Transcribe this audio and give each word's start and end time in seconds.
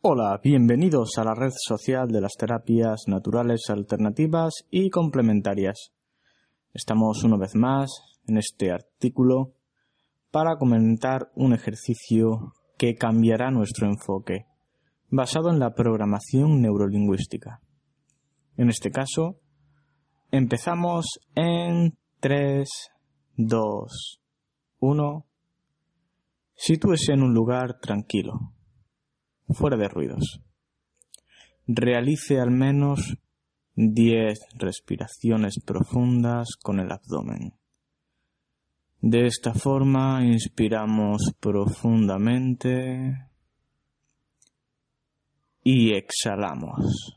Hola, 0.00 0.38
bienvenidos 0.40 1.18
a 1.18 1.24
la 1.24 1.34
red 1.34 1.50
social 1.56 2.06
de 2.06 2.20
las 2.20 2.34
terapias 2.38 3.08
naturales 3.08 3.62
alternativas 3.68 4.54
y 4.70 4.90
complementarias. 4.90 5.92
Estamos 6.72 7.24
una 7.24 7.36
vez 7.36 7.56
más 7.56 7.90
en 8.28 8.36
este 8.36 8.70
artículo 8.70 9.56
para 10.30 10.54
comentar 10.54 11.32
un 11.34 11.52
ejercicio 11.52 12.52
que 12.76 12.94
cambiará 12.94 13.50
nuestro 13.50 13.88
enfoque, 13.88 14.46
basado 15.08 15.50
en 15.50 15.58
la 15.58 15.74
programación 15.74 16.62
neurolingüística. 16.62 17.60
En 18.56 18.68
este 18.68 18.92
caso, 18.92 19.40
empezamos 20.30 21.18
en 21.34 21.98
3, 22.20 22.68
2, 23.36 24.20
1. 24.78 25.26
Sitúese 26.54 27.14
en 27.14 27.22
un 27.24 27.34
lugar 27.34 27.80
tranquilo 27.80 28.52
fuera 29.50 29.76
de 29.76 29.88
ruidos. 29.88 30.40
Realice 31.66 32.40
al 32.40 32.50
menos 32.50 33.18
10 33.74 34.38
respiraciones 34.54 35.60
profundas 35.64 36.56
con 36.62 36.80
el 36.80 36.90
abdomen. 36.90 37.54
De 39.00 39.26
esta 39.26 39.54
forma 39.54 40.24
inspiramos 40.24 41.32
profundamente 41.38 43.28
y 45.62 45.92
exhalamos. 45.92 47.14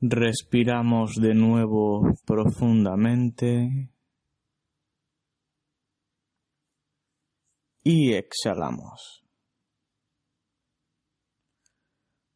Respiramos 0.00 1.14
de 1.14 1.34
nuevo 1.34 2.02
profundamente 2.26 3.88
y 7.82 8.14
exhalamos. 8.14 9.24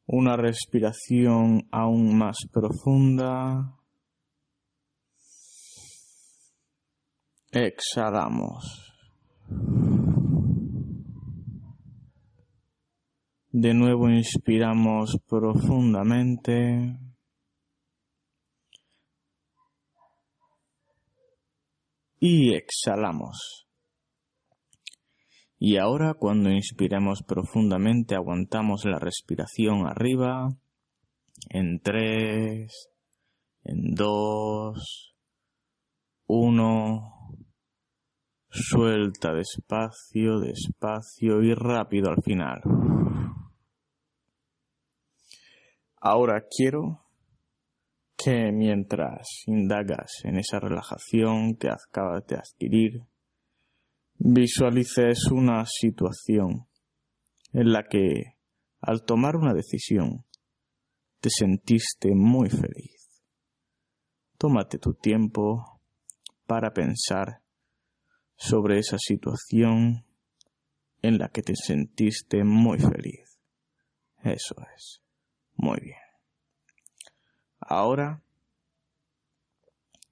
Una 0.07 0.37
respiración 0.37 1.69
aún 1.73 2.17
más 2.17 2.37
profunda. 2.53 3.77
Exhalamos. 7.51 8.93
De 13.51 13.75
nuevo 13.75 14.09
inspiramos 14.11 15.19
profundamente. 15.27 16.99
Y 22.21 22.55
exhalamos. 22.55 23.66
Y 25.59 25.79
ahora 25.79 26.15
cuando 26.15 26.51
inspiramos 26.51 27.23
profundamente 27.23 28.15
aguantamos 28.15 28.85
la 28.85 28.99
respiración 28.99 29.87
arriba 29.87 30.49
en 31.49 31.81
3, 31.81 32.91
en 33.65 33.95
2, 33.95 35.15
1, 36.27 37.13
suelta 38.51 39.33
despacio, 39.33 40.41
despacio 40.41 41.43
y 41.43 41.55
rápido 41.55 42.11
al 42.11 42.23
final. 42.23 42.61
Ahora 45.99 46.45
quiero 46.49 47.07
que 48.17 48.53
mientras 48.53 49.27
indagas 49.47 50.11
en 50.25 50.37
esa 50.37 50.61
relajación 50.61 51.57
que 51.57 51.69
acabas 51.69 52.27
de 52.27 52.37
adquirir, 52.37 53.03
Visualices 54.19 55.31
una 55.31 55.65
situación 55.67 56.67
en 57.53 57.73
la 57.73 57.85
que, 57.85 58.37
al 58.81 59.05
tomar 59.05 59.37
una 59.37 59.53
decisión, 59.53 60.25
te 61.21 61.31
sentiste 61.31 62.15
muy 62.15 62.49
feliz. 62.49 63.23
Tómate 64.39 64.79
tu 64.79 64.95
tiempo 64.95 65.81
para 66.47 66.73
pensar 66.73 67.43
sobre 68.37 68.79
esa 68.79 68.99
situación 68.99 70.07
en 71.03 71.19
la 71.19 71.29
que 71.29 71.43
te 71.43 71.55
sentiste 71.55 72.45
muy 72.45 72.79
feliz. 72.79 73.39
Eso 74.23 74.55
es. 74.75 75.03
Muy 75.55 75.81
bien. 75.81 75.99
Ahora, 77.61 78.23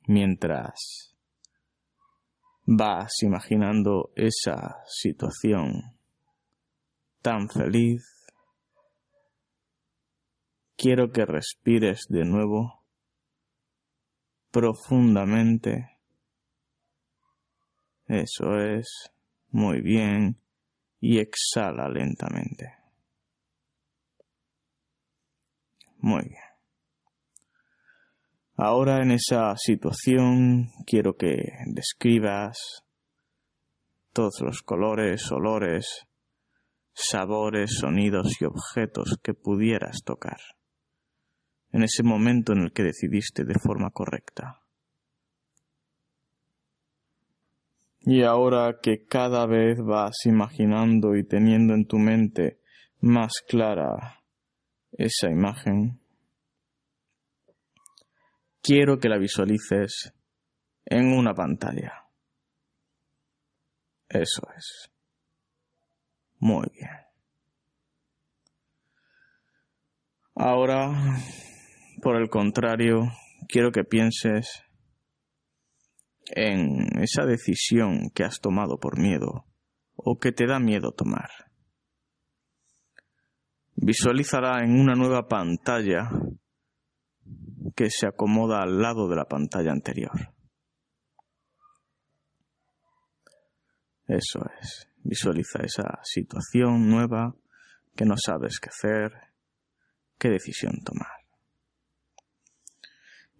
mientras 0.06 1.13
vas 2.66 3.22
imaginando 3.22 4.12
esa 4.16 4.82
situación 4.86 5.94
tan 7.20 7.48
feliz, 7.48 8.02
quiero 10.76 11.10
que 11.10 11.24
respires 11.24 12.06
de 12.08 12.24
nuevo 12.24 12.84
profundamente. 14.50 15.98
Eso 18.06 18.58
es, 18.60 19.10
muy 19.50 19.80
bien, 19.80 20.38
y 21.00 21.18
exhala 21.18 21.88
lentamente. 21.88 22.74
Muy 25.98 26.22
bien. 26.24 26.53
Ahora 28.56 29.02
en 29.02 29.10
esa 29.10 29.56
situación 29.56 30.70
quiero 30.86 31.16
que 31.16 31.52
describas 31.66 32.84
todos 34.12 34.40
los 34.42 34.62
colores, 34.62 35.30
olores, 35.32 36.06
sabores, 36.92 37.78
sonidos 37.78 38.40
y 38.40 38.44
objetos 38.44 39.18
que 39.22 39.34
pudieras 39.34 40.02
tocar 40.04 40.38
en 41.72 41.82
ese 41.82 42.04
momento 42.04 42.52
en 42.52 42.60
el 42.60 42.72
que 42.72 42.84
decidiste 42.84 43.44
de 43.44 43.58
forma 43.58 43.90
correcta. 43.90 44.60
Y 47.98 48.22
ahora 48.22 48.78
que 48.80 49.04
cada 49.06 49.46
vez 49.46 49.80
vas 49.82 50.14
imaginando 50.24 51.16
y 51.16 51.24
teniendo 51.24 51.74
en 51.74 51.86
tu 51.86 51.98
mente 51.98 52.60
más 53.00 53.32
clara 53.48 54.20
esa 54.92 55.30
imagen, 55.30 56.03
quiero 58.64 58.98
que 58.98 59.10
la 59.10 59.18
visualices 59.18 60.14
en 60.86 61.12
una 61.12 61.34
pantalla. 61.34 62.08
Eso 64.08 64.48
es. 64.56 64.90
Muy 66.38 66.66
bien. 66.72 66.90
Ahora, 70.34 70.90
por 72.02 72.16
el 72.16 72.28
contrario, 72.28 73.12
quiero 73.48 73.70
que 73.70 73.84
pienses 73.84 74.64
en 76.26 77.02
esa 77.02 77.26
decisión 77.26 78.10
que 78.14 78.24
has 78.24 78.40
tomado 78.40 78.78
por 78.78 78.98
miedo 78.98 79.46
o 79.94 80.18
que 80.18 80.32
te 80.32 80.46
da 80.46 80.58
miedo 80.58 80.92
tomar. 80.92 81.28
Visualízala 83.76 84.64
en 84.64 84.80
una 84.80 84.94
nueva 84.94 85.28
pantalla 85.28 86.08
que 87.74 87.90
se 87.90 88.06
acomoda 88.06 88.62
al 88.62 88.80
lado 88.80 89.08
de 89.08 89.16
la 89.16 89.24
pantalla 89.24 89.72
anterior. 89.72 90.34
Eso 94.06 94.40
es. 94.60 94.88
Visualiza 95.02 95.62
esa 95.62 96.00
situación 96.02 96.88
nueva 96.88 97.34
que 97.94 98.04
no 98.04 98.16
sabes 98.16 98.58
qué 98.60 98.68
hacer, 98.68 99.12
qué 100.18 100.30
decisión 100.30 100.80
tomar. 100.84 101.24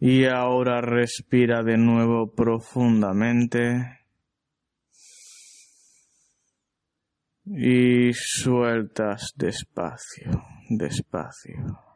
Y 0.01 0.27
ahora 0.27 0.81
respira 0.81 1.63
de 1.63 1.77
nuevo 1.77 2.33
profundamente. 2.34 4.01
Y 7.47 8.13
sueltas 8.13 9.33
despacio, 9.37 10.45
despacio. 10.71 11.94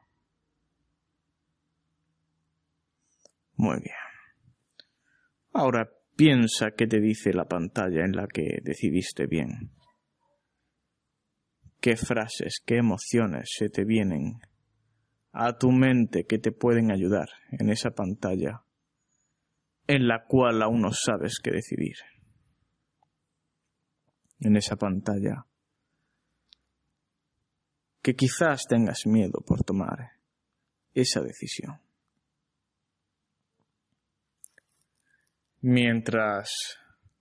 Muy 3.58 3.80
bien. 3.80 3.96
Ahora 5.52 5.90
piensa 6.16 6.70
qué 6.76 6.86
te 6.86 7.00
dice 7.00 7.32
la 7.32 7.44
pantalla 7.44 8.04
en 8.04 8.12
la 8.12 8.28
que 8.28 8.60
decidiste 8.62 9.26
bien. 9.26 9.72
¿Qué 11.80 11.96
frases, 11.96 12.62
qué 12.64 12.76
emociones 12.76 13.50
se 13.56 13.68
te 13.68 13.84
vienen 13.84 14.40
a 15.32 15.58
tu 15.58 15.72
mente 15.72 16.24
que 16.24 16.38
te 16.38 16.52
pueden 16.52 16.92
ayudar 16.92 17.28
en 17.50 17.70
esa 17.70 17.90
pantalla 17.90 18.62
en 19.88 20.06
la 20.06 20.24
cual 20.24 20.62
aún 20.62 20.80
no 20.80 20.92
sabes 20.92 21.40
qué 21.42 21.50
decidir? 21.50 21.96
En 24.38 24.56
esa 24.56 24.76
pantalla 24.76 25.46
que 28.02 28.14
quizás 28.14 28.66
tengas 28.68 29.04
miedo 29.04 29.40
por 29.44 29.64
tomar 29.64 30.12
esa 30.94 31.22
decisión. 31.22 31.87
Mientras 35.60 36.50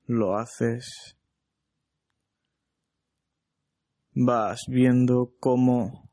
lo 0.06 0.38
haces, 0.38 1.18
vas 4.13 4.62
viendo 4.68 5.34
cómo 5.39 6.12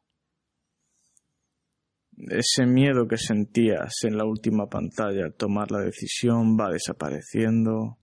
ese 2.16 2.66
miedo 2.66 3.06
que 3.06 3.18
sentías 3.18 4.04
en 4.04 4.16
la 4.16 4.24
última 4.24 4.68
pantalla 4.68 5.24
al 5.24 5.34
tomar 5.34 5.70
la 5.70 5.80
decisión 5.80 6.56
va 6.58 6.70
desapareciendo. 6.70 7.98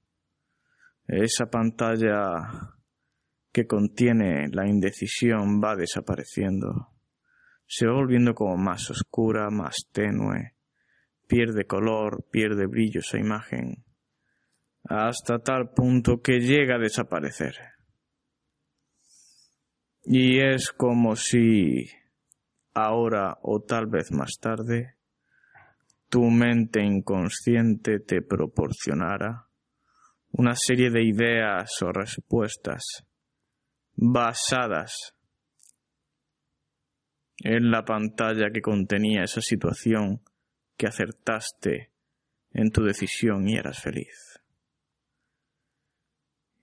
Esa 1.07 1.47
pantalla 1.47 2.75
que 3.51 3.65
contiene 3.65 4.50
la 4.50 4.67
indecisión 4.67 5.62
va 5.63 5.75
desapareciendo. 5.75 6.89
Se 7.65 7.88
va 7.88 7.94
volviendo 7.94 8.33
como 8.33 8.57
más 8.57 8.89
oscura, 8.91 9.50
más 9.50 9.88
tenue. 9.91 10.56
Pierde 11.27 11.65
color, 11.65 12.25
pierde 12.29 12.67
brillo 12.67 13.00
esa 13.00 13.17
imagen. 13.17 13.83
Hasta 14.83 15.39
tal 15.39 15.72
punto 15.72 16.22
que 16.22 16.39
llega 16.39 16.75
a 16.75 16.80
desaparecer. 16.80 17.56
Y 20.04 20.39
es 20.39 20.72
como 20.72 21.16
si 21.16 21.86
ahora 22.74 23.38
o 23.42 23.62
tal 23.62 23.88
vez 23.88 24.12
más 24.12 24.38
tarde 24.39 24.95
tu 26.10 26.24
mente 26.24 26.83
inconsciente 26.83 28.00
te 28.00 28.22
proporcionara 28.22 29.48
una 30.31 30.56
serie 30.56 30.89
de 30.89 31.04
ideas 31.04 31.81
o 31.81 31.92
respuestas 31.92 32.84
basadas 33.95 35.16
en 37.38 37.72
la 37.72 37.84
pantalla 37.86 38.51
que 38.51 38.62
contenía 38.62 39.24
esa 39.24 39.42
situación 39.42 40.22
que 40.77 40.88
acertaste 40.88 41.92
en 42.54 42.72
tu 42.72 42.84
decisión 42.84 43.48
y 43.48 43.56
eras 43.56 43.80
feliz. 43.80 44.31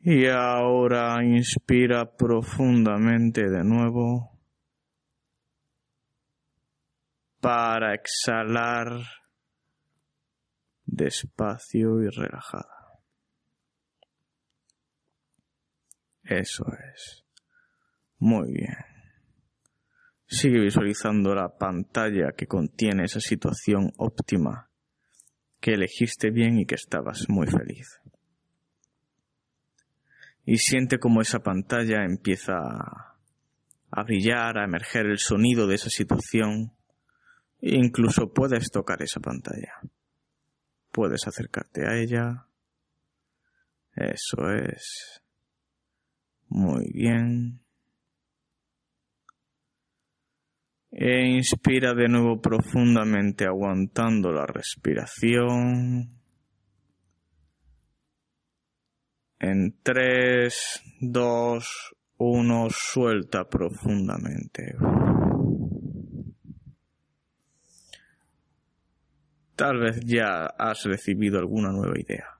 Y 0.00 0.27
ahora 0.27 1.23
inspira 1.25 2.17
profundamente 2.17 3.49
de 3.50 3.65
nuevo 3.65 4.39
para 7.41 7.95
exhalar 7.95 9.00
despacio 10.85 12.00
y 12.03 12.09
relajada. 12.09 13.00
Eso 16.23 16.65
es. 16.95 17.25
Muy 18.19 18.53
bien. 18.53 18.77
Sigue 20.27 20.61
visualizando 20.61 21.35
la 21.35 21.56
pantalla 21.56 22.33
que 22.37 22.47
contiene 22.47 23.05
esa 23.05 23.21
situación 23.21 23.93
óptima 23.97 24.71
que 25.61 25.73
elegiste 25.73 26.31
bien 26.31 26.59
y 26.59 26.67
que 26.67 26.75
estabas 26.77 27.29
muy 27.29 27.47
feliz 27.47 28.00
y 30.50 30.56
siente 30.56 30.99
como 30.99 31.21
esa 31.21 31.41
pantalla 31.41 32.06
empieza 32.06 32.55
a 33.91 34.03
brillar, 34.03 34.56
a 34.56 34.65
emerger 34.65 35.05
el 35.05 35.19
sonido 35.19 35.67
de 35.67 35.75
esa 35.75 35.91
situación. 35.91 36.73
E 37.61 37.77
incluso 37.77 38.33
puedes 38.33 38.71
tocar 38.71 39.03
esa 39.03 39.21
pantalla. 39.21 39.75
Puedes 40.91 41.27
acercarte 41.27 41.87
a 41.87 41.99
ella. 41.99 42.47
Eso 43.95 44.50
es. 44.50 45.23
Muy 46.49 46.93
bien. 46.95 47.61
E 50.91 51.29
inspira 51.29 51.93
de 51.93 52.09
nuevo 52.09 52.41
profundamente 52.41 53.45
aguantando 53.45 54.33
la 54.33 54.47
respiración. 54.47 56.18
En 59.40 59.76
3, 59.82 60.82
2, 61.00 61.94
1, 62.17 62.69
suelta 62.70 63.49
profundamente. 63.49 64.75
Tal 69.55 69.79
vez 69.79 70.00
ya 70.05 70.46
has 70.46 70.85
recibido 70.85 71.38
alguna 71.38 71.70
nueva 71.70 71.99
idea, 71.99 72.38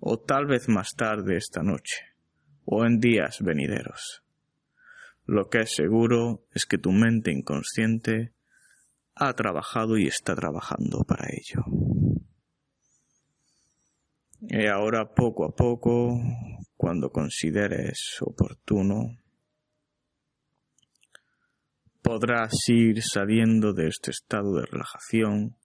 o 0.00 0.18
tal 0.18 0.46
vez 0.46 0.68
más 0.68 0.94
tarde 0.94 1.36
esta 1.36 1.62
noche, 1.62 1.96
o 2.64 2.84
en 2.84 3.00
días 3.00 3.42
venideros. 3.42 4.22
Lo 5.24 5.48
que 5.48 5.60
es 5.60 5.74
seguro 5.74 6.44
es 6.54 6.66
que 6.66 6.78
tu 6.78 6.92
mente 6.92 7.32
inconsciente 7.32 8.32
ha 9.16 9.32
trabajado 9.32 9.96
y 9.98 10.06
está 10.06 10.36
trabajando 10.36 11.04
para 11.04 11.28
ello. 11.30 11.64
Y 14.40 14.66
ahora 14.66 15.14
poco 15.14 15.44
a 15.44 15.54
poco, 15.54 16.20
cuando 16.76 17.10
consideres 17.10 18.18
oportuno, 18.20 19.18
podrás 22.02 22.52
ir 22.68 23.02
saliendo 23.02 23.72
de 23.72 23.88
este 23.88 24.10
estado 24.10 24.54
de 24.56 24.66
relajación 24.66 25.56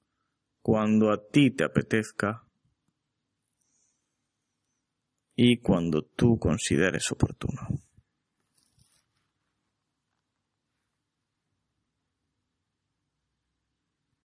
cuando 0.61 1.11
a 1.11 1.27
ti 1.31 1.51
te 1.51 1.63
apetezca 1.63 2.43
y 5.35 5.59
cuando 5.59 6.03
tú 6.03 6.37
consideres 6.37 7.11
oportuno. 7.11 7.61